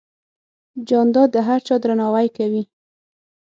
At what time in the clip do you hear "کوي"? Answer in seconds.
2.37-2.63